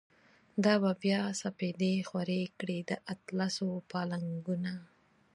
دا 0.63 0.73
به 0.81 0.91
بیا 1.03 1.21
سپیدی 1.41 1.93
خوری 2.09 2.41
کړی، 2.59 2.79
د 2.89 2.91
اطلسو 3.13 3.67
پا 3.89 4.01
لنگونه 4.11 4.73